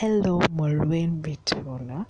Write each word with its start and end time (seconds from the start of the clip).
Hello, 0.00 0.40
Molwen 0.56 1.20
Bitona. 1.20 2.06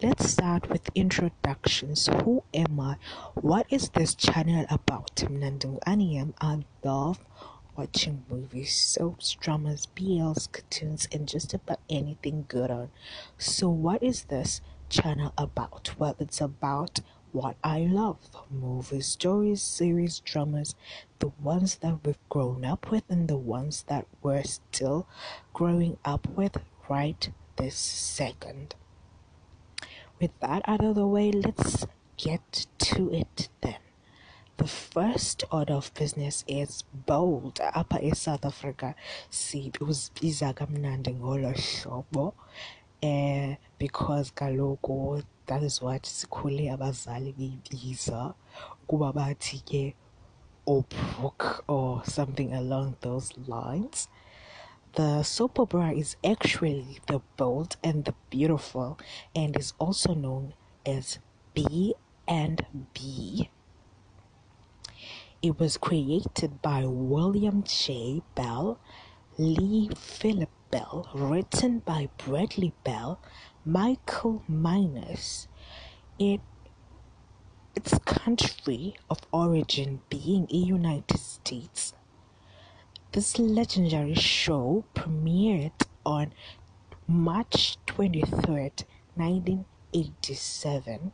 Let's 0.00 0.30
start 0.30 0.70
with 0.70 0.88
introductions. 0.94 2.06
Who 2.06 2.42
am 2.54 2.80
I? 2.80 2.96
What 3.34 3.66
is 3.68 3.90
this 3.90 4.14
channel 4.14 4.64
about? 4.70 5.16
Mnandung 5.16 5.78
Aniyam. 5.80 6.32
I 6.40 6.64
love 6.82 7.18
watching 7.76 8.24
movies, 8.30 8.72
soaps, 8.72 9.36
dramas, 9.38 9.86
BLs, 9.94 10.50
cartoons, 10.50 11.06
and 11.12 11.28
just 11.28 11.52
about 11.52 11.80
anything 11.90 12.46
good 12.48 12.70
on. 12.70 12.88
So, 13.36 13.68
what 13.68 14.02
is 14.02 14.24
this 14.24 14.62
channel 14.88 15.34
about? 15.36 15.90
Well, 15.98 16.16
it's 16.18 16.40
about 16.40 17.00
what 17.32 17.56
I 17.62 17.80
love 17.80 18.16
movies, 18.50 19.06
stories, 19.06 19.60
series, 19.60 20.20
dramas, 20.20 20.74
the 21.18 21.28
ones 21.42 21.76
that 21.82 21.98
we've 22.06 22.28
grown 22.30 22.64
up 22.64 22.90
with, 22.90 23.04
and 23.10 23.28
the 23.28 23.36
ones 23.36 23.84
that 23.88 24.06
we're 24.22 24.44
still 24.44 25.06
growing 25.52 25.98
up 26.06 26.26
with 26.28 26.56
right 26.88 27.30
this 27.56 27.76
second. 27.76 28.74
With 30.20 30.38
that 30.40 30.62
out 30.66 30.84
of 30.84 30.94
the 30.94 31.06
way, 31.06 31.32
let's 31.32 31.86
get 32.16 32.66
to 32.78 33.12
it 33.12 33.48
then. 33.60 33.76
The 34.56 34.68
first 34.68 35.42
order 35.50 35.74
of 35.74 35.92
business 35.94 36.44
is 36.46 36.84
bold. 37.06 37.56
Apha 37.56 37.98
eSouth 38.00 38.44
Africa 38.44 38.94
sibiza 39.30 40.54
kamnandi 40.54 41.14
ngolo 41.14 41.52
hlobo 41.52 42.34
eh 43.02 43.56
because 43.78 44.30
kaloku 44.30 45.22
that 45.46 45.62
is 45.62 45.82
what 45.82 46.02
sikhule 46.06 46.70
abazali 46.70 47.32
beyibiza 47.32 48.34
kuba 48.86 49.12
bathi 49.12 49.58
ke 49.68 49.94
obrooke 50.66 51.60
or 51.68 52.04
something 52.04 52.52
along 52.52 52.96
those 53.00 53.34
lines 53.46 54.08
the 54.96 55.22
soap 55.24 55.58
opera 55.58 55.92
is 55.92 56.16
actually 56.24 56.98
the 57.08 57.20
bold 57.36 57.76
and 57.82 58.04
the 58.04 58.14
beautiful 58.30 58.98
and 59.34 59.56
is 59.56 59.72
also 59.78 60.14
known 60.14 60.54
as 60.86 61.18
b 61.52 61.94
and 62.28 62.64
b. 62.94 63.50
It 65.42 65.58
was 65.58 65.76
created 65.76 66.62
by 66.62 66.84
william 66.86 67.64
j. 67.64 68.22
Bell 68.34 68.78
lee 69.36 69.90
phillip 69.96 70.50
bell 70.70 71.08
written 71.14 71.80
by 71.80 72.08
bradley 72.18 72.72
bell 72.84 73.20
Michael 73.64 74.42
Minnis, 74.48 75.48
it 76.18 76.40
its 77.74 77.98
country 78.04 78.94
of 79.10 79.18
origin 79.32 80.00
being 80.08 80.46
the 80.46 80.56
United 80.58 81.18
States. 81.18 81.94
This 83.14 83.38
legendary 83.38 84.16
show 84.16 84.82
premiered 84.92 85.86
on 86.04 86.32
March 87.06 87.76
23rd, 87.86 88.82
1987, 89.14 91.12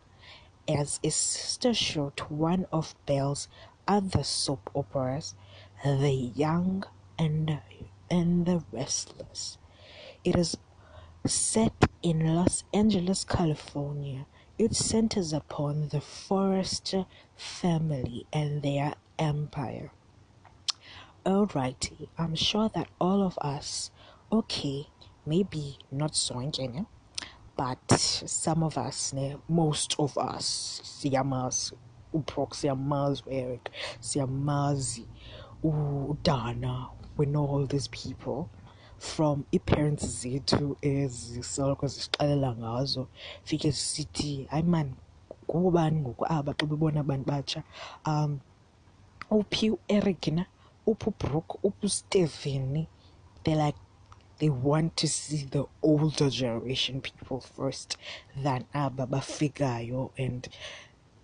as 0.67 0.99
a 1.05 1.11
sister 1.11 1.75
show 1.75 2.11
to 2.17 2.25
one 2.25 2.65
of 2.73 2.95
Bell's 3.05 3.49
other 3.87 4.23
soap 4.23 4.71
operas, 4.75 5.35
The 5.85 6.33
Young 6.35 6.85
and, 7.19 7.61
and 8.11 8.47
the 8.47 8.65
Restless. 8.73 9.59
It 10.25 10.37
is 10.37 10.57
Set 11.27 11.85
in 12.03 12.35
Los 12.35 12.65
Angeles, 12.73 13.25
California, 13.25 14.25
it 14.57 14.75
centers 14.75 15.35
upon 15.35 15.89
the 15.89 16.01
Forrester 16.01 17.05
family 17.37 18.27
and 18.33 18.63
their 18.63 18.95
empire. 19.19 19.91
Alrighty, 21.31 22.09
I'm 22.19 22.35
sure 22.35 22.69
that 22.75 22.89
all 23.01 23.23
of 23.23 23.39
us, 23.39 23.93
okay, 24.33 24.89
maybe 25.25 25.79
not 25.93 26.17
so 26.17 26.41
engineer, 26.41 26.87
but 27.57 27.79
some 27.93 28.65
of 28.65 28.77
us, 28.77 29.15
most 29.49 29.95
of 30.01 30.19
us, 30.19 30.81
siyamazi 30.83 31.75
uprox 32.13 32.49
siyamazi 32.61 33.23
eric 33.31 33.71
siyamazi 34.01 35.07
udana 35.63 36.89
we 37.17 37.27
know 37.27 37.47
all 37.47 37.65
these 37.67 37.87
people 37.87 38.49
from 38.99 39.45
i-parents 39.53 40.05
zethu 40.23 40.77
ezisoloko 40.83 41.87
zisixelela 41.87 42.57
ngazo 42.57 43.07
fike 43.45 43.73
sithi 43.73 44.47
hayi 44.51 44.63
man 44.63 44.95
ngobani 45.57 46.01
ngoku 46.01 46.25
aba 46.29 46.55
xa 46.59 46.67
bebona 46.67 47.01
abantu 47.01 47.25
batsha? 47.27 47.63
Um 48.05 48.41
uphi 49.31 49.71
ueric 49.71 50.27
na 50.33 50.47
uphi 50.87 51.09
ubrooke 51.09 51.59
uphi 51.63 51.87
ustephen 51.87 52.87
they 53.45 53.55
like 53.55 53.79
they 54.39 54.51
want 54.51 54.97
to 54.97 55.09
see 55.09 55.45
the 55.45 55.65
older 55.83 56.31
generation 56.31 57.01
people 57.01 57.41
first 57.41 57.97
than 58.43 58.65
aba 58.73 59.07
bafikayo 59.07 60.11
and 60.19 60.49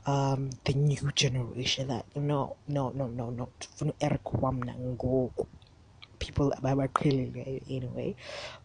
um 0.06 0.50
the 0.64 0.72
new 0.74 1.10
generation 1.14 1.88
that 1.88 2.04
no 2.16 2.56
no 2.68 2.90
no 2.90 3.06
no 3.08 3.30
no 3.30 3.48
ueric 3.80 4.24
wamna 4.42 4.74
ngoku 4.74 5.46
people 6.18 6.52
clearly 6.94 7.62
anyway. 7.70 8.14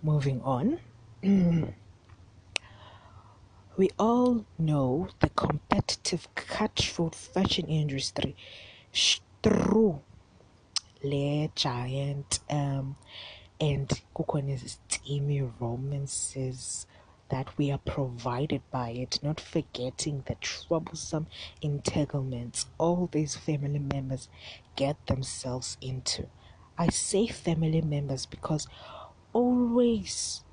Moving 0.01 0.41
on. 0.41 0.79
We 3.77 3.89
all 3.97 4.45
know 4.59 5.07
the 5.21 5.29
competitive 5.29 6.27
cutthroat 6.35 7.15
fashion 7.15 7.67
industry. 7.67 8.35
Through 9.41 10.01
le 11.03 11.49
giant 11.55 12.39
um 12.49 12.95
and 13.59 14.01
kukhona 14.15 14.57
steamy 14.57 15.41
romances 15.59 16.85
that 17.31 17.57
we 17.57 17.71
are 17.71 17.77
provided 17.77 18.61
by 18.71 18.89
it, 18.89 19.17
not 19.23 19.39
forgetting 19.39 20.21
the 20.27 20.35
troublesome 20.35 21.27
entanglements 21.61 22.65
all 22.77 23.07
these 23.11 23.35
family 23.37 23.79
members 23.79 24.27
get 24.75 24.97
themselves 25.07 25.77
into. 25.81 26.27
I 26.77 26.89
say 26.89 27.27
family 27.27 27.81
members 27.81 28.25
because 28.25 28.67
always 29.31 30.43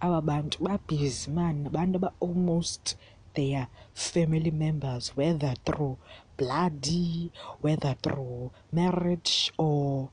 our 0.00 0.22
band 0.22 0.56
babhizi 0.60 1.26
man 1.28 1.64
abantu 1.68 2.00
ba 2.00 2.12
almost 2.20 2.96
their 3.34 3.66
family 3.94 4.52
members 4.52 5.16
whether 5.16 5.54
through 5.66 5.96
bloody 6.38 7.30
whether 7.60 7.94
through 8.02 8.50
marriage 8.72 9.52
or 9.58 10.08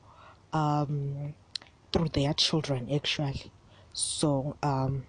um, 0.52 1.32
through 1.92 2.08
their 2.08 2.34
children 2.34 2.88
actually. 2.92 3.50
So 3.92 4.56
um, 4.62 5.04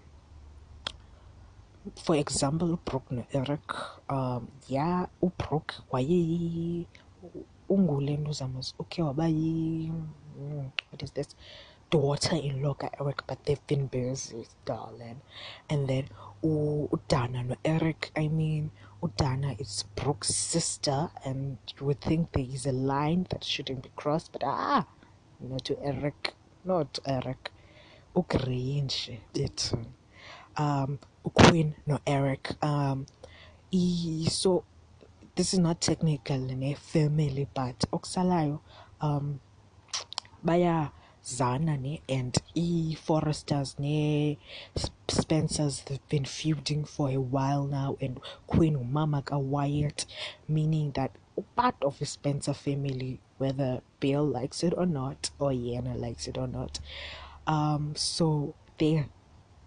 for 2.04 2.16
example 2.16 2.68
ubrooke 2.78 3.10
no-eric 3.10 3.68
um, 4.08 4.48
yeah 4.68 5.06
ubrooke 5.22 5.74
waye 5.92 6.86
ungule 7.68 8.16
ntozamas 8.16 8.74
okay 8.80 9.02
waba 9.04 9.26
yi 9.28 9.92
mm, 10.40 10.70
what 10.90 11.02
is 11.02 11.10
this? 11.12 11.34
Daughter-in-law 11.90 12.74
ka-eric 12.74 13.26
but 13.26 13.38
they've 13.44 13.66
been 13.66 13.86
busy 13.86 14.44
darling. 14.66 15.20
And 15.70 15.88
then 15.88 16.04
udana 16.44 17.40
no-eric 17.48 18.10
i 18.16 18.28
mean 18.28 18.70
udana 19.02 19.60
is 19.60 19.84
brooke's 19.96 20.34
sister 20.34 21.10
and 21.24 21.58
you 21.78 21.86
would 21.86 22.00
think 22.00 22.32
there 22.32 22.44
is 22.44 22.66
a 22.66 22.72
line 22.72 23.26
that 23.30 23.44
shouldn't 23.44 23.82
be 23.82 23.90
crossed 23.96 24.32
but 24.32 24.42
ah 24.44 24.86
not 25.40 25.64
to 25.64 25.78
eric 25.82 26.34
not 26.64 26.98
eric 27.06 27.52
ugrange 28.16 29.18
it 29.34 29.72
um 30.56 30.98
quinn 31.34 31.74
no 31.86 31.98
eric 32.06 32.52
um 32.64 33.06
so 34.28 34.64
this 35.36 35.52
is 35.52 35.60
not 35.60 35.80
technical 35.80 36.50
in 36.50 36.62
a 36.64 36.74
family 36.74 37.46
but 37.54 37.78
okusalayo 37.92 38.60
um 39.00 39.40
bayazana 41.28 41.76
ne 41.80 42.00
and 42.08 42.36
E. 42.54 42.94
Forresters 42.94 43.78
ne-spencers 43.78 45.82
they've 45.86 46.08
been 46.08 46.24
feuding 46.24 46.84
for 46.84 47.10
a 47.10 47.18
while 47.18 47.66
now 47.66 47.96
and 48.00 48.20
quinn 48.46 48.76
umama 48.76 49.24
ka-wyatt 49.24 50.06
meaning 50.48 50.90
that 50.92 51.10
part 51.54 51.74
of 51.82 51.98
the 51.98 52.06
spencer 52.06 52.54
family 52.54 53.20
whether 53.38 53.80
bill 54.00 54.24
likes 54.24 54.62
it 54.62 54.72
or 54.76 54.86
not 54.86 55.30
or 55.38 55.50
yena 55.50 55.98
likes 55.98 56.26
it 56.26 56.36
or 56.38 56.48
not 56.48 56.80
um 57.46 57.92
so 57.94 58.54
they're 58.78 59.08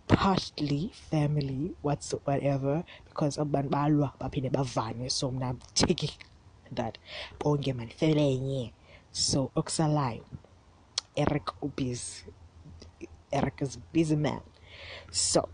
partly 0.07 0.91
family 1.09 1.71
whatsoever 1.81 2.83
because 3.05 3.37
abantu 3.37 3.69
balwa 3.69 4.11
baphinde 4.19 4.49
bavane 4.51 5.09
so 5.09 5.29
I'm 5.29 5.59
taking 5.73 6.09
that. 6.71 6.97
Bonke 7.39 7.73
mani 7.75 7.91
family 7.91 8.73
so 9.11 9.51
okusalayo 9.55 10.23
Eric 11.15 11.45
ubusy 11.61 12.23
Eric 13.31 13.61
is 13.61 13.77
busy 13.91 14.15
man 14.15 14.41
so 15.09 15.47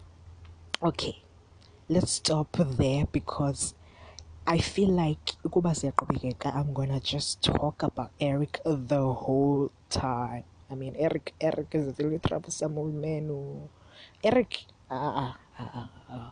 okay 0.82 1.24
let's 1.90 2.12
stop 2.12 2.58
there 2.78 3.06
because 3.12 3.74
I 4.46 4.60
feel 4.60 4.90
like 4.90 5.34
I'm 6.46 6.74
gonna 6.74 7.00
just 7.02 7.42
talk 7.44 7.84
about 7.84 8.12
Eric 8.20 8.62
the 8.64 9.02
whole 9.14 9.72
time. 9.90 10.46
I 10.72 10.76
mean 10.76 10.96
Eric 10.98 11.34
Eric 11.42 11.68
is 11.74 11.88
a 11.88 12.04
really 12.04 12.20
troublesome 12.20 12.78
old 12.78 12.94
man 12.94 13.28
who 13.28 13.70
Eric, 14.24 14.66
uh, 14.90 15.34
uh, 15.60 15.88
uh, 16.10 16.30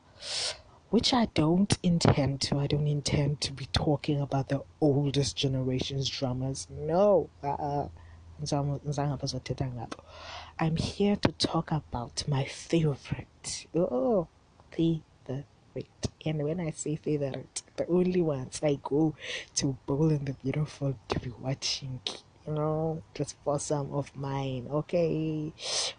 which 0.89 1.13
I 1.13 1.27
don't 1.33 1.77
intend 1.83 2.41
to. 2.41 2.59
I 2.59 2.67
don't 2.67 2.87
intend 2.87 3.41
to 3.41 3.53
be 3.53 3.67
talking 3.67 4.19
about 4.19 4.49
the 4.49 4.63
oldest 4.81 5.35
generation's 5.35 6.09
dramas. 6.09 6.67
No. 6.69 7.29
I'm 10.59 10.75
here 10.75 11.15
to 11.15 11.31
talk 11.31 11.71
about 11.71 12.23
my 12.27 12.45
favorite. 12.45 13.67
Oh, 13.73 14.27
favorite. 14.71 15.03
And 16.25 16.43
when 16.43 16.59
I 16.59 16.71
say 16.71 16.97
favorite, 16.97 17.63
the 17.77 17.87
only 17.87 18.21
ones 18.21 18.59
I 18.61 18.79
go 18.83 19.15
to 19.55 19.77
Bold 19.85 20.11
and 20.11 20.25
the 20.25 20.33
Beautiful 20.33 20.97
to 21.09 21.19
be 21.19 21.31
watching 21.39 22.01
you 22.47 22.53
know, 22.53 23.01
just 23.13 23.35
for 23.43 23.59
some 23.59 23.91
of 23.93 24.15
mine. 24.15 24.67
Okay, 24.69 25.51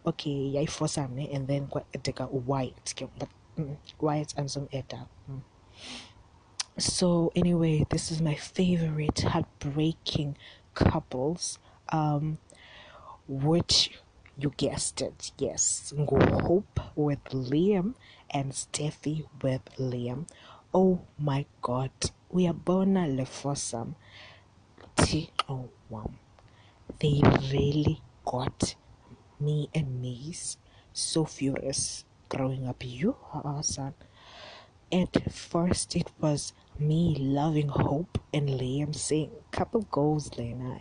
okay, 0.06 0.30
yeah, 0.30 0.66
for 0.66 0.88
some, 0.88 1.18
and 1.18 1.48
then 1.48 1.68
take 2.02 2.20
a 2.20 2.26
white, 2.26 2.94
but 3.18 3.28
mm, 3.58 3.76
white 3.98 4.32
and 4.36 4.50
some 4.50 4.68
edda. 4.72 5.08
Mm. 5.30 5.40
So 6.78 7.32
anyway, 7.34 7.86
this 7.90 8.10
is 8.10 8.20
my 8.20 8.34
favorite 8.34 9.20
heartbreaking 9.20 10.36
couples. 10.74 11.58
Um, 11.90 12.38
which 13.28 13.92
you 14.38 14.52
guessed 14.56 15.00
it, 15.00 15.32
yes, 15.38 15.92
Hope 15.96 16.80
with 16.94 17.24
Liam 17.30 17.94
and 18.30 18.52
Steffy 18.52 19.26
with 19.42 19.62
Liam. 19.78 20.28
Oh 20.74 21.00
my 21.18 21.46
God, 21.62 21.90
we 22.30 22.46
are 22.46 22.52
born 22.52 22.94
lefosam. 22.94 23.94
T 24.96 25.30
oh 25.48 25.68
wow 25.88 26.10
they 26.98 27.20
really 27.52 28.00
got 28.24 28.74
me 29.38 29.68
and 29.74 30.00
niece 30.00 30.56
so 30.92 31.24
furious 31.24 32.04
growing 32.28 32.66
up. 32.66 32.82
You 32.84 33.16
are 33.32 33.62
son. 33.62 33.94
At 34.90 35.32
first, 35.32 35.96
it 35.96 36.10
was 36.20 36.52
me 36.78 37.16
loving 37.18 37.68
Hope 37.68 38.18
and 38.32 38.48
Liam 38.48 38.94
saying 38.94 39.30
couple 39.50 39.82
goals, 39.82 40.30
Lena, 40.38 40.80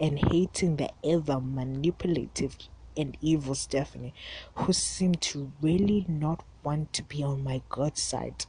and 0.00 0.18
hating 0.18 0.76
the 0.76 0.90
ever 1.04 1.40
manipulative 1.40 2.56
and 2.96 3.16
evil 3.20 3.54
Stephanie, 3.54 4.14
who 4.54 4.72
seemed 4.72 5.20
to 5.20 5.52
really 5.60 6.04
not 6.08 6.44
want 6.62 6.92
to 6.92 7.02
be 7.02 7.22
on 7.22 7.42
my 7.44 7.62
good 7.68 7.98
side. 7.98 8.46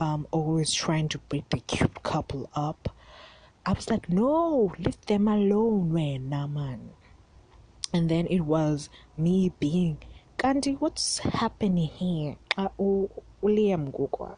Um, 0.00 0.26
always 0.30 0.72
trying 0.72 1.08
to 1.10 1.18
break 1.18 1.48
the 1.50 1.60
cute 1.60 2.02
couple 2.02 2.50
up 2.54 2.88
I 3.66 3.72
was 3.72 3.88
like, 3.88 4.10
no, 4.10 4.74
leave 4.78 5.00
them 5.06 5.26
alone, 5.26 5.90
wena 5.90 6.52
man. 6.52 6.90
And 7.94 8.10
then 8.10 8.26
it 8.26 8.40
was 8.40 8.90
me 9.16 9.52
being, 9.58 10.02
Gandhi, 10.36 10.72
what's 10.72 11.20
happening 11.20 11.86
here? 11.88 12.36
uliam 13.42 13.88
ngoku 13.90 14.36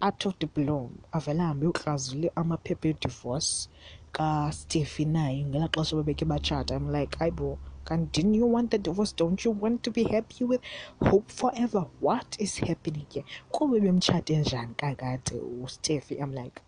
out 0.00 0.24
of 0.26 0.38
the 0.38 0.46
blue 0.46 0.90
ahambe 1.12 1.66
uklazule 1.66 2.30
amaphepha 2.36 2.88
edivorce 2.94 3.68
kastefi 4.12 5.04
naye 5.04 5.44
ngelaa 5.44 5.68
xesha 5.68 5.96
babeke 5.96 6.24
bachata 6.24 6.74
i'm 6.76 6.90
like 6.90 7.16
ayibo 7.20 7.58
and 7.92 8.12
didn't 8.12 8.34
you 8.34 8.52
want 8.52 8.70
the 8.70 8.78
divorce 8.78 9.16
don't 9.16 9.44
you 9.44 9.56
want 9.60 9.82
to 9.82 9.90
be 9.90 10.04
happy 10.04 10.44
with 10.44 10.60
hope 11.10 11.28
forever 11.32 11.86
what 12.00 12.36
is 12.38 12.58
happening 12.60 13.06
here 13.08 13.24
kube 13.50 13.80
bemtshate 13.80 14.36
njani 14.36 14.74
kakade 14.74 15.34
ustefi 15.64 16.14
i'm 16.14 16.32
like 16.34 16.62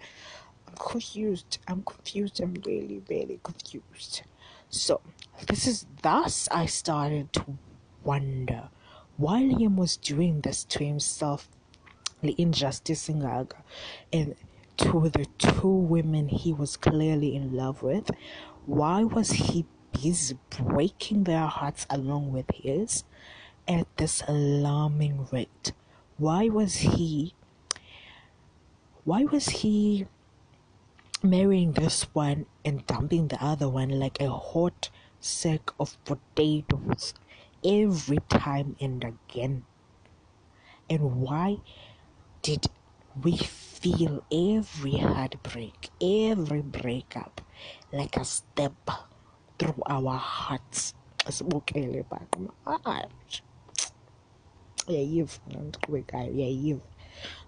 confused. 0.78 1.58
I'm 1.68 1.82
confused. 1.82 2.40
I'm 2.40 2.54
really, 2.66 3.02
really 3.08 3.40
confused. 3.42 4.22
So, 4.68 5.00
this 5.48 5.66
is 5.66 5.86
thus 6.02 6.48
I 6.50 6.66
started 6.66 7.32
to 7.34 7.58
wonder 8.04 8.68
why 9.16 9.42
Liam 9.42 9.76
was 9.76 9.96
doing 9.96 10.40
this 10.40 10.64
to 10.64 10.84
himself, 10.84 11.48
the 12.22 12.34
injustice 12.38 13.08
inaga, 13.08 13.56
and 14.12 14.34
to 14.82 15.08
the 15.08 15.26
two 15.38 15.68
women 15.68 16.28
he 16.28 16.52
was 16.52 16.76
clearly 16.76 17.34
in 17.34 17.56
love 17.56 17.82
with. 17.82 18.10
Why 18.66 19.04
was 19.04 19.30
he 19.32 19.66
busy 19.92 20.38
breaking 20.50 21.24
their 21.24 21.46
hearts 21.46 21.86
along 21.90 22.32
with 22.32 22.50
his 22.54 23.04
at 23.66 23.86
this 23.96 24.22
alarming 24.28 25.28
rate? 25.32 25.72
Why 26.18 26.48
was 26.48 26.76
he? 26.76 27.34
Why 29.04 29.24
was 29.24 29.48
he 29.48 30.06
marrying 31.22 31.72
this 31.72 32.02
one 32.14 32.46
and 32.64 32.86
dumping 32.86 33.28
the 33.28 33.42
other 33.42 33.68
one 33.68 33.90
like 33.90 34.20
a 34.20 34.30
hot 34.30 34.90
sack 35.20 35.70
of 35.78 35.96
potatoes 36.04 37.14
every 37.64 38.18
time 38.28 38.76
and 38.80 39.04
again. 39.04 39.64
And 40.90 41.22
why 41.22 41.58
did 42.42 42.66
we 43.22 43.38
feel 43.82 44.22
every 44.30 44.96
heartbreak, 44.96 45.90
every 46.00 46.62
breakup 46.62 47.40
like 47.92 48.16
a 48.16 48.24
step 48.24 48.72
through 49.58 49.82
our 49.86 50.16
hearts? 50.16 50.94
sibukele 51.26 52.02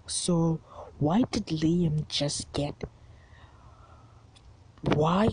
so 0.07 0.59
why 0.99 1.23
did 1.31 1.47
liam 1.47 2.07
just 2.07 2.51
get 2.53 2.83
why 4.93 5.29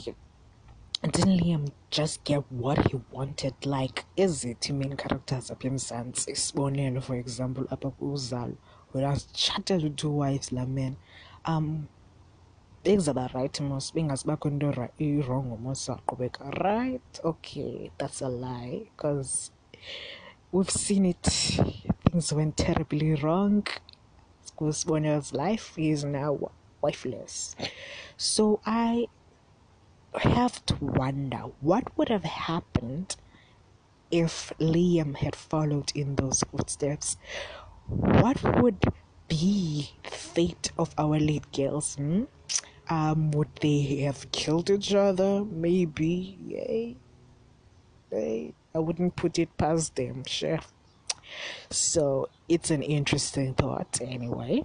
didn't 1.10 1.40
Liam 1.40 1.72
just 1.90 2.22
get 2.22 2.44
what 2.50 2.90
he 2.90 3.00
wanted? 3.10 3.54
Like, 3.66 4.04
is 4.16 4.44
it 4.44 4.70
main 4.70 4.96
characters 4.96 5.50
apha 5.50 5.68
emzantsi 5.70 6.30
isibonelo 6.34 7.02
for 7.02 7.16
example 7.16 7.64
kuzalo 7.64 8.56
whereas 8.92 9.26
chatted 9.32 9.82
with 9.82 9.96
two 9.96 10.10
wives 10.10 10.52
la 10.52 10.64
man 10.64 10.96
um 11.44 11.88
bekuzaba 12.84 13.32
right 13.34 13.60
mos 13.60 13.92
bengazibakho 13.94 14.48
into 14.48 14.66
irongo 14.98 15.56
mos 15.58 15.88
waqhubeka 15.88 16.50
right 16.62 17.20
okay 17.24 17.90
that's 17.98 18.20
a 18.22 18.28
lie 18.28 18.82
because 18.96 19.50
we've 20.52 20.70
seen 20.70 21.06
it. 21.06 21.22
Things 22.10 22.32
went 22.32 22.56
terribly 22.56 23.14
wrong. 23.14 23.66
Sibonel's 24.60 25.32
life 25.32 25.72
he 25.74 25.90
is 25.90 26.04
now 26.04 26.38
wifeless. 26.82 27.56
So 28.16 28.60
i 28.64 29.06
have 30.14 30.64
to 30.66 30.76
wonder 30.80 31.44
what 31.60 31.96
would 31.96 32.10
have 32.10 32.24
happened 32.24 33.16
if 34.10 34.52
Liam 34.60 35.16
had 35.16 35.34
followed 35.34 35.90
in 35.94 36.16
those 36.16 36.44
footsteps. 36.50 37.16
What 37.88 38.42
would 38.62 38.84
be 39.28 39.90
the 40.04 40.10
fate 40.10 40.72
of 40.78 40.94
our 40.98 41.18
lead 41.18 41.50
girls? 41.52 41.96
Hmm? 41.96 42.24
Um, 42.88 43.30
would 43.32 43.48
they 43.60 44.00
have 44.04 44.30
killed 44.32 44.70
each 44.70 44.94
other? 44.94 45.44
Maybe. 45.44 46.38
Yay. 46.46 46.96
Yay. 48.10 48.54
I 48.74 48.78
wouldn't 48.78 49.16
put 49.16 49.38
it 49.38 49.56
past 49.56 49.96
them, 49.96 50.24
sure. 50.26 50.60
So 51.70 52.28
it's 52.48 52.70
an 52.70 52.82
interesting 52.82 53.54
thought, 53.54 54.00
anyway. 54.02 54.64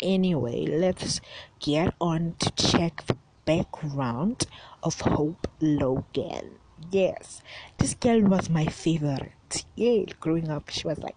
Anyway, 0.00 0.66
let's 0.66 1.20
get 1.58 1.94
on 2.00 2.34
to 2.38 2.50
check 2.52 3.06
the 3.06 3.16
background 3.44 4.46
of 4.82 5.00
Hope 5.00 5.48
Logan. 5.60 6.58
Yes, 6.90 7.42
this 7.78 7.94
girl 7.94 8.20
was 8.20 8.50
my 8.50 8.66
favorite. 8.66 9.64
Yeah, 9.74 10.04
growing 10.20 10.50
up, 10.50 10.68
she 10.68 10.86
was 10.86 10.98
like, 10.98 11.16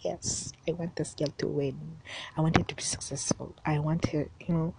yes, 0.00 0.52
I 0.68 0.72
want 0.72 0.96
this 0.96 1.14
girl 1.14 1.32
to 1.38 1.46
win. 1.46 1.98
I 2.36 2.40
want 2.40 2.56
her 2.56 2.64
to 2.64 2.74
be 2.74 2.82
successful. 2.82 3.54
I 3.64 3.78
want 3.78 4.06
her, 4.06 4.28
you 4.40 4.54
know, 4.54 4.74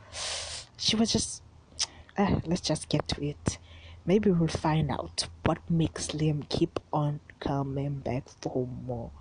she 0.77 0.95
was 0.95 1.11
just, 1.11 1.41
uh, 2.17 2.39
let's 2.45 2.61
just 2.61 2.89
get 2.89 3.07
to 3.09 3.23
it. 3.25 3.57
Maybe 4.05 4.31
we'll 4.31 4.47
find 4.47 4.89
out 4.89 5.27
what 5.45 5.59
makes 5.69 6.07
Liam 6.07 6.47
keep 6.49 6.79
on 6.91 7.19
coming 7.39 7.95
back 7.99 8.23
for 8.41 8.67
more. 8.85 9.11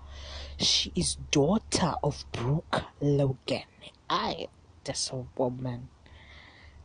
She 0.59 0.92
is 0.95 1.16
daughter 1.30 1.95
of 2.02 2.25
Brooke 2.33 2.85
Logan. 3.00 3.62
I, 4.09 4.49
that's 4.85 5.11
a 5.11 5.26
woman 5.37 5.88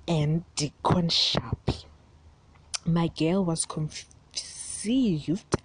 and 0.07 0.43
Deacon 0.55 1.07
Sharpie. 1.07 1.86
My 2.86 3.07
girl 3.07 3.43
was 3.43 3.65
conceived 3.65 5.55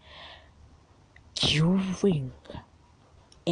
during 1.34 2.32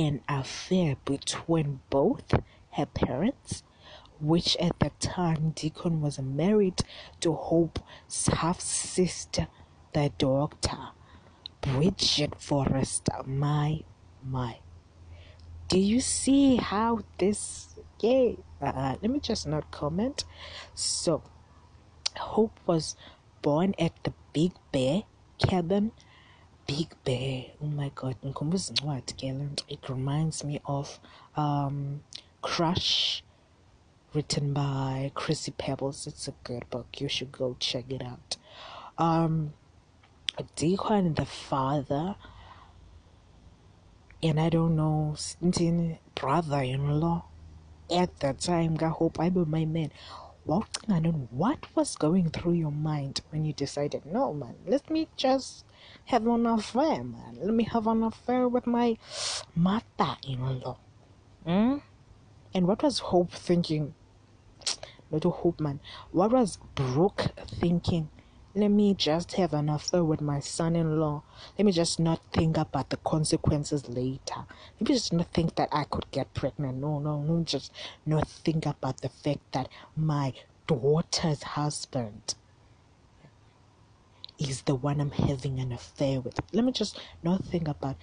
an 0.06 0.20
affair 0.28 0.96
between 1.04 1.80
both 1.90 2.34
her 2.72 2.86
parents, 2.86 3.62
which 4.20 4.56
at 4.58 4.78
the 4.78 4.90
time 5.00 5.50
Deacon 5.50 6.00
was 6.00 6.18
married 6.18 6.82
to 7.20 7.32
Hope's 7.32 8.26
half 8.28 8.60
sister, 8.60 9.48
the 9.92 10.12
doctor, 10.18 10.90
Bridget 11.60 12.40
Forrester. 12.40 13.22
My, 13.26 13.82
my. 14.24 14.58
Do 15.68 15.78
you 15.78 16.00
see 16.00 16.56
how 16.56 17.00
this 17.18 17.78
Yay! 18.00 18.38
Uh, 18.62 18.94
let 19.02 19.10
me 19.10 19.18
just 19.18 19.46
not 19.46 19.70
comment. 19.72 20.24
So, 20.74 21.22
Hope 22.16 22.58
was 22.64 22.94
born 23.42 23.74
at 23.78 23.92
the 24.04 24.12
Big 24.32 24.52
Bear 24.70 25.02
cabin 25.38 25.90
Big 26.68 26.94
Bear. 27.02 27.46
Oh 27.62 27.66
my 27.66 27.90
god, 27.94 28.16
it 28.22 29.88
reminds 29.88 30.44
me 30.44 30.60
of 30.66 31.00
um, 31.34 32.02
Crush, 32.42 33.24
written 34.12 34.52
by 34.52 35.10
Chrissy 35.14 35.52
Pebbles. 35.52 36.06
It's 36.06 36.28
a 36.28 36.34
good 36.44 36.68
book. 36.68 37.00
You 37.00 37.08
should 37.08 37.32
go 37.32 37.56
check 37.58 37.86
it 37.88 38.02
out. 38.02 38.36
Um, 38.98 39.54
Deacon 40.56 41.14
the 41.14 41.24
father, 41.24 42.16
and 44.22 44.38
I 44.38 44.50
don't 44.50 44.76
know, 44.76 45.16
brother-in-law 46.14 47.24
at 47.90 48.20
that 48.20 48.40
time. 48.40 48.76
I 48.82 48.88
hope 48.88 49.18
I 49.18 49.30
be 49.30 49.46
my 49.46 49.64
man. 49.64 49.90
What 50.44 51.66
was 51.74 51.96
going 51.96 52.28
through 52.28 52.52
your 52.52 52.72
mind 52.72 53.22
when 53.30 53.46
you 53.46 53.54
decided, 53.54 54.04
no, 54.04 54.34
man, 54.34 54.56
let 54.66 54.90
me 54.90 55.08
just 55.16 55.64
have 56.06 56.26
an 56.26 56.46
affair, 56.46 57.04
man. 57.04 57.38
Let 57.40 57.54
me 57.54 57.64
have 57.64 57.86
an 57.86 58.02
affair 58.02 58.48
with 58.48 58.66
my 58.66 58.96
mother-in-law. 59.54 60.78
Hmm? 61.44 61.76
And 62.54 62.66
what 62.66 62.82
was 62.82 62.98
Hope 62.98 63.32
thinking? 63.32 63.94
Not 65.10 65.24
Hope, 65.24 65.60
man. 65.60 65.80
What 66.12 66.32
was 66.32 66.58
Brooke 66.74 67.26
thinking? 67.46 68.08
Let 68.54 68.70
me 68.70 68.94
just 68.94 69.32
have 69.32 69.52
an 69.52 69.68
affair 69.68 70.02
with 70.02 70.20
my 70.20 70.40
son-in-law. 70.40 71.22
Let 71.56 71.64
me 71.64 71.72
just 71.72 72.00
not 72.00 72.20
think 72.32 72.56
about 72.56 72.90
the 72.90 72.96
consequences 72.96 73.88
later. 73.88 74.46
Let 74.80 74.88
me 74.88 74.94
just 74.94 75.12
not 75.12 75.32
think 75.32 75.54
that 75.56 75.68
I 75.70 75.84
could 75.84 76.10
get 76.10 76.34
pregnant. 76.34 76.78
No, 76.78 76.98
no, 76.98 77.22
no. 77.22 77.44
Just 77.44 77.72
not 78.04 78.26
think 78.26 78.66
about 78.66 79.00
the 79.00 79.10
fact 79.10 79.52
that 79.52 79.68
my 79.96 80.32
daughter's 80.66 81.42
husband 81.42 82.34
is 84.38 84.62
the 84.62 84.74
one 84.74 85.00
I'm 85.00 85.10
having 85.10 85.58
an 85.60 85.72
affair 85.72 86.20
with. 86.20 86.40
Let 86.52 86.64
me 86.64 86.72
just 86.72 87.00
not 87.22 87.44
think 87.44 87.68
about 87.68 87.96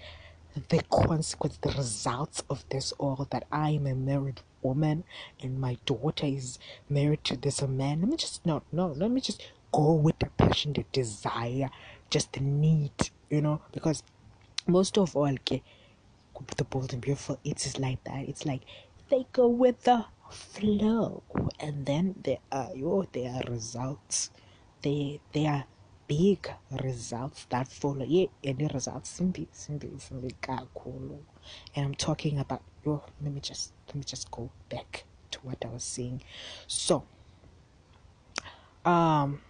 the 0.68 0.82
consequence, 0.90 1.58
the 1.60 1.70
results 1.70 2.42
of 2.48 2.64
this 2.70 2.92
all 2.92 3.26
that 3.30 3.46
I 3.52 3.70
am 3.70 3.86
a 3.86 3.94
married 3.94 4.40
woman 4.62 5.04
and 5.40 5.60
my 5.60 5.76
daughter 5.84 6.26
is 6.26 6.58
married 6.88 7.24
to 7.24 7.36
this 7.36 7.60
man. 7.62 8.00
Let 8.00 8.10
me 8.10 8.16
just 8.16 8.44
not 8.46 8.62
no, 8.72 8.88
let 8.88 9.10
me 9.10 9.20
just 9.20 9.42
go 9.72 9.92
with 9.92 10.18
the 10.18 10.26
passion, 10.36 10.72
the 10.72 10.84
desire, 10.92 11.70
just 12.10 12.32
the 12.32 12.40
need, 12.40 13.10
you 13.30 13.40
know, 13.40 13.60
because 13.72 14.02
most 14.66 14.96
of 14.98 15.14
all 15.14 15.28
okay, 15.28 15.62
the 16.56 16.64
bold 16.64 16.92
and 16.92 17.02
beautiful 17.02 17.38
it 17.44 17.64
is 17.66 17.78
like 17.78 18.02
that. 18.04 18.28
It's 18.28 18.46
like 18.46 18.62
they 19.10 19.26
go 19.32 19.46
with 19.46 19.82
the 19.84 20.06
flow 20.30 21.22
and 21.60 21.86
then 21.86 22.14
there 22.24 22.38
are 22.50 22.74
your 22.74 23.06
there 23.12 23.30
are 23.30 23.50
results. 23.50 24.30
They 24.82 25.20
they 25.32 25.46
are 25.46 25.64
big 26.06 26.48
results 26.82 27.46
that 27.50 27.68
follow. 27.68 28.04
Yeah, 28.06 28.26
any 28.44 28.66
results 28.66 29.10
simple, 29.10 29.46
simple, 29.52 29.98
simple 29.98 30.30
kakhulu. 30.40 31.18
And 31.74 31.86
I'm 31.86 31.94
talking 31.94 32.38
about 32.38 32.62
yo, 32.84 33.02
let 33.22 33.32
me 33.32 33.40
just 33.40 33.72
let 33.88 33.96
me 33.96 34.02
just 34.04 34.30
go 34.30 34.50
back 34.68 35.04
to 35.32 35.38
what 35.40 35.64
I 35.64 35.68
was 35.68 35.84
saying. 35.84 36.22
So 36.66 37.04
um 38.84 39.40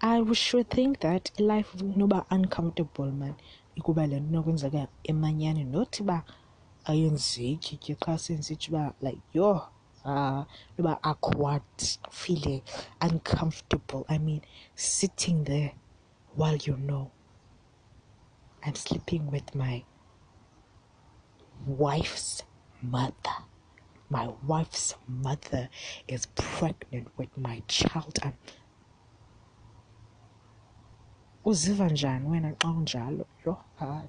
I 0.00 0.22
should 0.32 0.70
think 0.70 1.00
that 1.00 1.32
life 1.38 1.74
noba 1.74 2.24
uncomfortable 2.30 3.10
man 3.10 3.34
ikuba 3.76 4.06
le 4.06 4.20
nto 4.20 4.30
nokwenzeka 4.30 4.88
emanyani 5.04 5.64
not 5.64 6.00
uba 6.00 6.24
ayenzeki 6.84 7.76
ke 7.76 7.94
xa 7.94 8.18
senzitsho 8.18 8.70
uba 8.72 8.94
like 9.00 9.20
yo 9.34 9.68
uh, 10.08 10.44
about 10.78 11.00
awkward, 11.04 11.62
feeling 12.10 12.62
uncomfortable. 13.00 14.06
I 14.08 14.18
mean, 14.18 14.42
sitting 14.74 15.44
there 15.44 15.72
while 16.34 16.56
you 16.56 16.76
know 16.76 17.10
I'm 18.64 18.74
sleeping 18.74 19.30
with 19.30 19.54
my 19.54 19.84
wife's 21.66 22.42
mother. 22.82 23.14
My 24.10 24.30
wife's 24.46 24.94
mother 25.06 25.68
is 26.06 26.26
pregnant 26.34 27.08
with 27.18 27.36
my 27.36 27.62
child. 27.68 28.18
And 28.24 28.32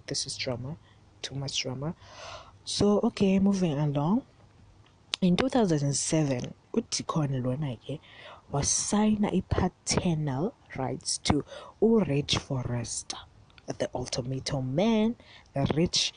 this 0.08 0.26
is 0.26 0.38
drama 0.38 0.78
too 1.22 1.36
much 1.36 1.62
drama 1.62 1.96
so 2.64 3.00
okay 3.04 3.40
moving 3.40 3.78
along 3.78 4.24
in 5.22 5.36
2007 5.36 6.54
uDikon 6.74 7.44
lona 7.44 7.76
ke 7.76 8.00
wasayina 8.52 9.28
i-paternal 9.34 10.54
rights 10.76 11.18
to 11.18 11.44
urich 11.82 12.40
Forrester 12.40 13.18
the 13.78 13.90
ultimatum 13.94 14.76
man 14.76 15.16
the 15.54 15.66
rich 15.76 16.14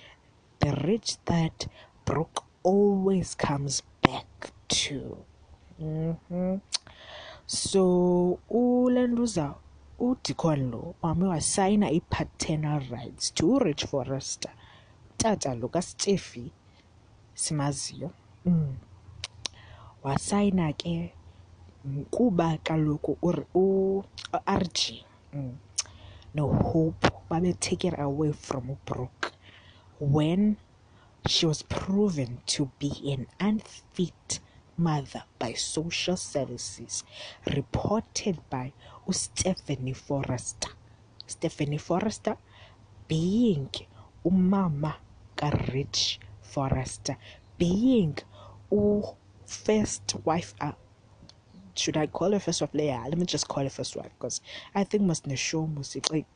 the 0.60 0.70
rich 0.86 1.16
that 1.24 1.66
Brooke 2.04 2.44
always 2.62 3.34
comes 3.34 3.82
back 4.02 4.52
to 4.68 5.18
mm-hmm. 5.82 6.56
so 7.46 8.38
ulanduza 8.50 9.54
uDikon 9.98 10.70
lo 10.70 10.94
wame 11.02 11.26
wasayina 11.26 11.90
i-paternal 11.90 12.80
rights 12.90 13.34
to 13.34 13.46
urich 13.46 13.84
Forrester 13.86 14.52
tata 15.16 15.54
lo 15.54 15.68
kaStefi 15.68 16.52
simaziyo 17.34 18.10
mm. 18.46 18.76
Wasayina 20.02 20.74
ke 20.74 21.14
kuba 22.10 22.58
kaloku 22.66 23.14
u-RJ 23.22 24.78
mm, 25.30 25.54
no-Hope 26.34 27.06
babe 27.30 27.54
taken 27.60 27.94
away 28.00 28.32
from 28.34 28.78
Brooke 28.84 29.30
when 30.00 30.56
she 31.26 31.46
was 31.46 31.62
proven 31.62 32.42
to 32.46 32.70
be 32.82 32.90
an 33.14 33.30
unfit 33.38 34.40
mother 34.76 35.22
by 35.38 35.52
social 35.54 36.16
services 36.16 37.04
reported 37.46 38.42
by 38.50 38.72
uStephanie 39.06 39.94
Forrester. 39.94 40.70
Stephanie 41.26 41.78
Forrester 41.78 42.36
being 43.06 43.70
umama 44.26 44.98
ka-Ridge 45.38 46.18
Forrester 46.42 47.16
being 47.56 48.18
u 48.70 49.14
first 49.46 50.14
wife 50.24 50.54
uh, 50.60 50.72
should 51.74 51.96
I 51.96 52.06
call 52.06 52.32
her 52.32 52.38
first 52.40 52.60
wife? 52.60 52.70
Yeah, 52.74 53.02
let 53.04 53.18
me 53.18 53.26
just 53.26 53.48
call 53.48 53.64
her 53.64 53.70
first 53.70 53.96
wife 53.96 54.10
because 54.18 54.40
I 54.74 54.84
think 54.84 55.04
must 55.04 55.26
show 55.36 55.68
like 56.10 56.26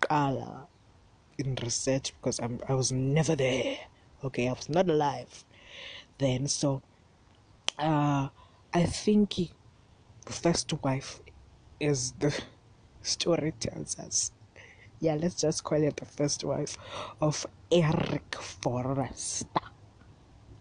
in 1.38 1.54
research 1.62 2.14
because 2.16 2.40
I'm 2.40 2.60
I 2.68 2.74
was 2.74 2.92
never 2.92 3.36
there. 3.36 3.78
Okay, 4.24 4.48
I 4.48 4.52
was 4.52 4.68
not 4.68 4.88
alive 4.88 5.44
then. 6.18 6.48
So 6.48 6.82
uh 7.78 8.28
I 8.72 8.84
think 8.84 9.34
first 10.26 10.72
wife 10.82 11.20
is 11.80 12.12
the 12.12 12.32
story 13.02 13.52
tells 13.60 13.98
us. 13.98 14.32
Yeah, 14.98 15.14
let's 15.14 15.36
just 15.36 15.62
call 15.62 15.82
it 15.82 15.96
the 15.96 16.06
first 16.06 16.42
wife 16.44 16.78
of 17.20 17.46
Eric 17.70 18.34
Forrester. 18.36 19.60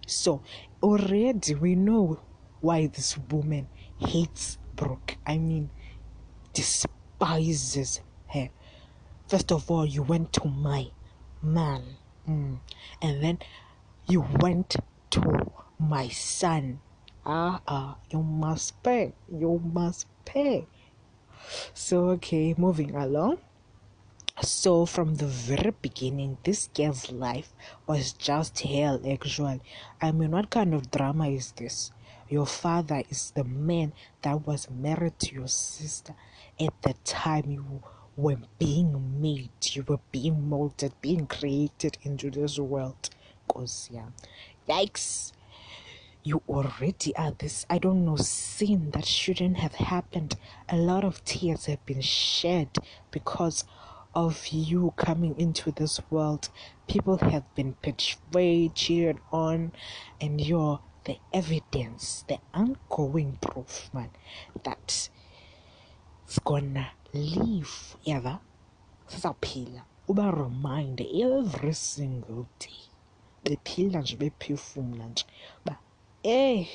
So 0.05 0.41
already 0.83 1.55
we 1.55 1.75
know 1.75 2.19
why 2.65 2.87
this 2.87 3.15
woman 3.29 3.67
hates 3.99 4.57
Brooke. 4.75 5.17
I 5.25 5.37
mean, 5.37 5.69
despises 6.51 8.01
her. 8.33 8.49
First 9.27 9.51
of 9.51 9.69
all, 9.69 9.85
you 9.85 10.01
went 10.01 10.33
to 10.33 10.47
my 10.47 10.89
man, 11.43 11.83
mm. 12.27 12.57
and 13.01 13.23
then 13.23 13.37
you 14.07 14.25
went 14.41 14.77
to 15.11 15.51
my 15.77 16.07
son. 16.09 16.79
Ah, 17.25 17.61
ah, 17.67 17.97
you 18.09 18.23
must 18.23 18.81
pay. 18.81 19.13
You 19.31 19.61
must 19.63 20.07
pay. 20.25 20.65
So, 21.73 22.09
okay, 22.17 22.55
moving 22.57 22.95
along. 22.95 23.37
So, 24.41 24.85
from 24.85 25.15
the 25.15 25.27
very 25.27 25.71
beginning, 25.81 26.37
this 26.43 26.67
girl's 26.73 27.11
life 27.11 27.53
was 27.87 28.11
just 28.13 28.59
hell, 28.59 28.99
actually. 29.07 29.61
I 30.01 30.11
mean, 30.11 30.31
what 30.31 30.49
kind 30.49 30.73
of 30.73 30.91
drama 30.91 31.29
is 31.29 31.51
this? 31.53 31.91
Your 32.27 32.47
father 32.47 33.03
is 33.09 33.31
the 33.31 33.43
man 33.43 33.93
that 34.23 34.47
was 34.47 34.69
married 34.69 35.19
to 35.19 35.35
your 35.35 35.47
sister 35.47 36.15
at 36.59 36.81
the 36.81 36.93
time 37.03 37.51
you 37.51 37.83
were 38.17 38.37
being 38.57 39.21
made, 39.21 39.51
you 39.75 39.83
were 39.87 39.99
being 40.11 40.49
molded, 40.49 40.93
being 41.01 41.27
created 41.27 41.97
into 42.01 42.31
this 42.31 42.57
world. 42.57 43.09
Cause 43.47 43.89
yeah, 43.91 44.07
yikes. 44.67 45.33
You 46.23 46.41
already 46.49 47.15
are 47.15 47.33
this, 47.37 47.67
I 47.69 47.77
don't 47.77 48.03
know, 48.03 48.15
sin 48.15 48.89
that 48.91 49.05
shouldn't 49.05 49.57
have 49.57 49.75
happened. 49.75 50.35
A 50.67 50.75
lot 50.75 51.03
of 51.03 51.23
tears 51.23 51.65
have 51.65 51.85
been 51.85 52.01
shed 52.01 52.69
because 53.11 53.63
of 54.15 54.47
you 54.47 54.93
coming 54.95 55.37
into 55.37 55.71
this 55.71 55.99
world. 56.09 56.49
People 56.87 57.17
have 57.17 57.43
been 57.53 57.75
betrayed, 57.83 58.73
cheated 58.73 59.19
on, 59.31 59.73
and 60.19 60.41
you're 60.41 60.79
the 61.05 61.17
evidence, 61.33 62.25
the 62.27 62.39
ongoing 62.53 63.37
proof, 63.41 63.89
man, 63.93 64.09
that 64.63 65.09
it's 66.25 66.39
gonna 66.39 66.87
live 67.13 67.95
ever. 68.05 68.39
Sizaphila. 69.07 69.83
uba 70.07 70.31
remind 70.31 71.01
every 71.01 71.73
single 71.73 72.45
day 72.59 72.81
bephila 73.43 73.99
nje 74.01 74.15
bephefumla 74.17 75.05
nje 75.09 75.25
uba 75.61 75.77
eh 76.23 76.67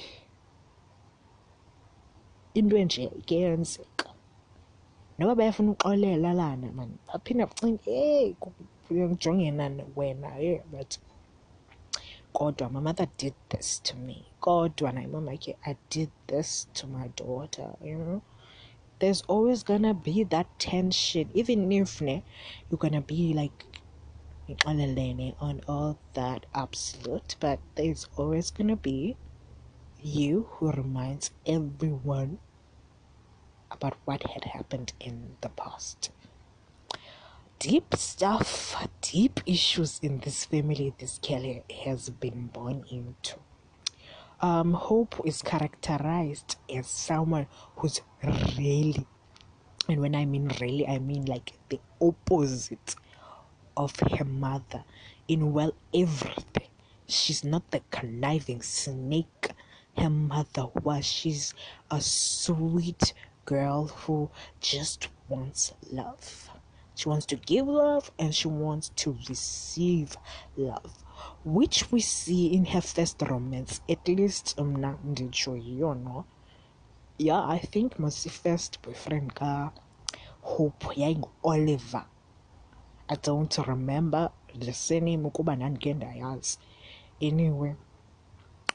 into 2.55 2.77
enje 2.77 3.09
kuyenzeka 3.27 4.09
noba 5.19 5.35
bayafuna 5.35 5.71
uxolela 5.71 6.33
lana 6.33 6.73
mani 6.73 6.97
baphinde 7.07 7.47
bacinge 7.47 7.83
hey 7.85 8.35
ngijongena 8.93 9.65
wena 9.97 10.29
yeah 10.37 10.65
but 10.73 10.99
kodwa 12.33 12.71
my 12.71 12.81
mother 12.81 13.09
did 13.19 13.35
this 13.51 13.81
to 13.81 13.97
me. 13.97 14.27
Kodwa 14.41 14.93
naye 14.93 15.07
mama 15.07 15.37
ke 15.37 15.57
i 15.67 15.77
did 15.91 16.11
this 16.27 16.69
to 16.75 16.87
my 16.87 17.09
daughter 17.09 17.77
you 17.83 17.97
know. 17.99 18.23
There's 19.01 19.23
always 19.23 19.63
gonna 19.63 19.95
be 19.95 20.25
that 20.25 20.47
tension. 20.59 21.31
Even 21.35 21.71
if 21.73 22.01
ne 22.01 22.25
you're 22.71 22.79
gonna 22.79 23.01
be 23.01 23.35
like 23.35 23.67
on 24.59 25.61
all 25.69 25.99
that 26.15 26.47
absolute 26.55 27.37
but 27.41 27.61
there's 27.77 28.09
always 28.17 28.51
gonna 28.51 28.77
be 28.77 29.17
you 30.03 30.49
who 30.53 30.73
reminds 30.73 31.31
everyone 31.47 32.39
about 33.71 33.95
what 34.05 34.23
had 34.27 34.45
happened 34.45 34.93
in 35.01 35.37
the 35.41 35.49
past 35.51 36.11
deep 37.61 37.95
stuff, 37.95 38.88
deep 39.02 39.38
issues 39.45 40.00
in 40.02 40.19
this 40.21 40.47
family 40.47 40.95
this 40.99 41.19
girl 41.19 41.62
has 41.85 42.09
been 42.09 42.47
born 42.47 42.87
into. 42.90 43.37
Um, 44.40 44.73
Hope 44.73 45.21
is 45.26 45.43
characterized 45.43 46.57
as 46.75 46.87
someone 46.87 47.47
who's 47.76 48.00
really, 48.25 49.07
and 49.90 50.00
when 50.00 50.14
I 50.14 50.25
mean 50.25 50.50
really, 50.59 50.88
I 50.88 51.00
mean 51.00 51.26
like 51.26 51.52
the 51.69 51.79
opposite 52.00 52.97
of 53.76 53.93
her 54.00 54.25
mother 54.25 54.83
in 55.29 55.52
well 55.52 55.75
everything. 55.95 56.71
She's 57.07 57.45
not 57.45 57.71
the 57.73 57.83
conniving 57.90 58.62
snake 58.62 59.50
her 59.99 60.09
mother 60.09 60.69
was. 60.83 61.05
She's 61.05 61.52
a 61.90 62.00
sweet 62.00 63.12
girl 63.45 63.88
who 63.88 64.31
just 64.61 65.09
wants 65.29 65.75
love. 65.93 66.50
She 67.00 67.09
wants 67.09 67.25
to 67.33 67.37
give 67.37 67.66
love 67.66 68.11
and 68.19 68.35
she 68.35 68.47
wants 68.47 68.90
to 68.97 69.16
receive 69.26 70.19
love, 70.54 71.02
which 71.47 71.90
we 71.90 72.00
see 72.00 72.52
in 72.52 72.66
her 72.66 72.83
first 72.83 73.23
romance. 73.23 73.80
At 73.88 74.07
least 74.07 74.54
um, 74.59 74.76
you 74.76 75.95
know. 75.95 76.26
Yeah, 77.16 77.40
I 77.40 77.57
think 77.57 77.99
my 77.99 78.11
first 78.11 78.83
boyfriend 78.83 79.35
ka 79.35 79.73
Hope 80.42 80.95
yang 80.95 81.25
Oliver. 81.42 82.04
I 83.09 83.14
don't 83.14 83.57
remember 83.66 84.28
the 84.54 84.75
surname 84.75 85.25
ukuba 85.25 85.57
ndandike 85.57 85.95
ndayazi. 85.95 86.59
Anyway, 87.23 87.76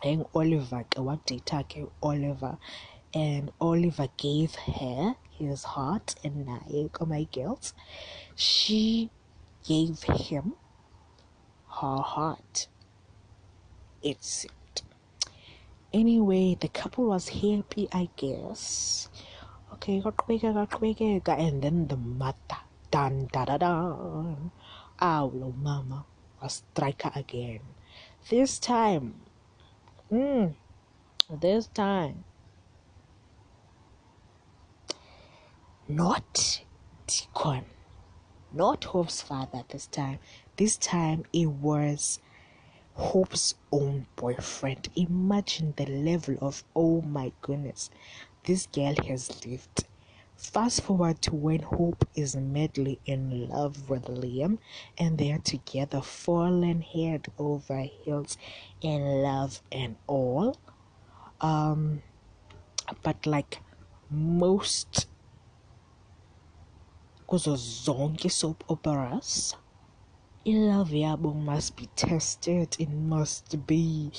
yang 0.04 0.26
Oliver 0.34 0.84
ke 0.90 0.98
wadata 0.98 1.62
ke 1.70 1.86
Oliver 2.02 2.58
and 3.16 3.50
Oliver 3.62 4.10
gave 4.18 4.56
her 4.56 5.16
his 5.32 5.64
heart 5.64 6.16
and 6.24 6.46
naye 6.46 6.90
oh 7.00 7.06
my 7.06 7.24
girls. 7.32 7.74
She 8.36 9.10
gave 9.66 10.04
him 10.04 10.54
her 11.80 11.98
heart. 12.14 12.68
It's 14.04 14.44
it 14.44 14.82
anyway 15.94 16.58
the 16.60 16.68
couple 16.68 17.08
was 17.08 17.30
happy 17.30 17.88
i 17.92 18.10
guess. 18.18 19.10
Okay 19.74 20.02
got 20.02 20.18
quicker, 20.18 20.52
got 20.52 20.70
quicker, 20.70 21.32
and 21.32 21.62
then 21.62 21.88
the 21.88 21.98
mother. 21.98 22.60
Dun 22.92 23.28
da 23.32 23.46
da 23.46 23.58
dun 23.58 24.52
our 25.00 25.54
mama 25.62 26.06
was 26.42 26.64
striker 26.64 27.12
again. 27.16 27.60
This 28.30 28.60
time 28.60 29.16
mm, 30.12 30.54
this 31.30 31.68
time 31.68 32.24
not 35.88 36.64
Deacon, 37.06 37.66
not 38.52 38.86
Hope's 38.86 39.22
father 39.22 39.64
this 39.70 39.86
time. 39.88 40.18
This 40.58 40.78
time 40.78 41.26
it 41.32 41.46
was 41.46 42.20
Hope's 42.96 43.54
own 43.72 44.08
boyfriend. 44.16 44.90
Imagine 44.96 45.74
the 45.78 45.86
level 45.86 46.38
of 46.42 46.64
oh 46.76 47.02
my 47.02 47.32
goodness, 47.42 47.92
this 48.46 48.66
girl 48.68 48.96
has 49.08 49.46
lived. 49.46 49.86
Fast 50.36 50.82
forward 50.82 51.22
to 51.22 51.36
when 51.36 51.62
Hope 51.62 52.08
is 52.16 52.36
madly 52.36 53.00
in 53.06 53.48
love 53.48 53.90
with 53.90 54.06
Liam 54.06 54.58
and 54.98 55.18
they're 55.18 55.38
together, 55.38 56.02
falling 56.02 56.82
head 56.82 57.28
over 57.38 57.82
heels 57.82 58.38
in 58.82 59.22
love 59.22 59.62
and 59.72 59.96
all. 60.08 60.58
Um, 61.40 62.02
but 63.04 63.26
like 63.26 63.60
most 64.10 65.08
kuzo 67.28 67.56
zonke 67.56 68.30
soap 68.30 68.64
operas 68.70 69.56
ilove 70.46 71.00
yabo 71.00 71.34
must 71.34 71.76
be 71.76 71.88
tested. 71.96 72.76
It 72.80 72.90
must 72.90 73.66
be. 73.66 74.12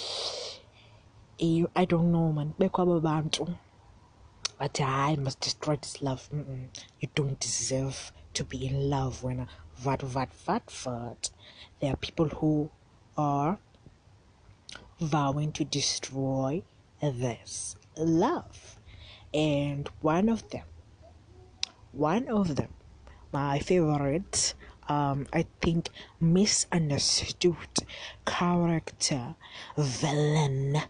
I 1.40 1.84
don't 1.84 2.10
know 2.10 2.32
man. 2.32 2.54
Bekho 2.58 2.82
aba 2.82 3.00
bantu. 3.00 3.46
But 4.58 4.80
I 4.80 5.14
must 5.16 5.40
destroy 5.40 5.76
this 5.76 6.02
love. 6.02 6.28
Mm 6.32 6.44
-mm. 6.44 6.62
you 7.00 7.08
don't 7.14 7.38
deserve 7.38 8.12
to 8.34 8.44
be 8.44 8.58
in 8.66 8.90
love 8.90 9.22
when 9.22 9.46
vat 9.76 10.02
vat 10.02 10.32
vat 10.46 10.70
vat 10.70 11.30
there 11.78 11.92
are 11.92 12.00
people 12.08 12.28
who 12.38 12.70
are 13.16 13.58
vowing 14.98 15.52
to 15.52 15.64
destroy 15.64 16.62
this 17.00 17.76
love. 17.96 18.80
And 19.32 19.88
one 20.02 20.28
of 20.32 20.48
them 20.48 20.66
one 21.92 22.28
of 22.28 22.56
them 22.56 22.72
my 23.32 23.58
favorite 23.58 24.54
um, 24.88 25.26
I 25.32 25.46
think 25.60 25.88
misunderstood 26.20 27.56
character 28.24 29.34
villainess 29.76 30.86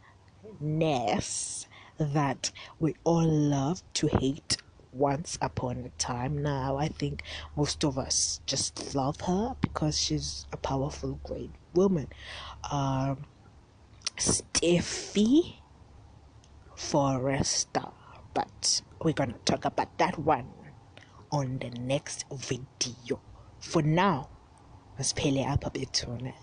that 1.98 2.52
we 2.78 2.94
all 3.04 3.24
love 3.26 3.82
to 3.94 4.06
hate 4.08 4.58
once 4.92 5.38
upon 5.40 5.78
a 5.78 5.90
time 5.98 6.38
now. 6.42 6.76
I 6.76 6.88
think 6.88 7.22
most 7.56 7.84
of 7.84 7.98
us 7.98 8.40
just 8.46 8.94
love 8.94 9.20
her 9.22 9.56
because 9.60 9.98
she's 9.98 10.46
a 10.52 10.56
powerful 10.56 11.20
great 11.24 11.52
woman. 11.74 12.08
Um 12.70 13.26
Steffy 14.18 15.60
Forrester 16.74 17.82
but 18.34 18.82
we're 19.02 19.12
gonna 19.12 19.38
talk 19.44 19.64
about 19.64 19.96
that 19.98 20.18
one 20.18 20.48
on 21.30 21.58
the 21.58 21.70
next 21.70 22.24
video. 22.32 23.20
For 23.58 23.82
now, 23.82 24.28
masipele 24.98 25.44
apha. 25.46 25.70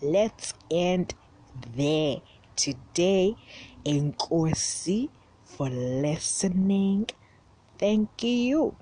Let's 0.01 0.53
end 0.69 1.13
there 1.75 2.21
today. 2.55 3.35
Enkosi 3.85 5.09
for 5.43 5.69
listening. 5.69 7.07
Thank 7.77 8.23
you. 8.23 8.75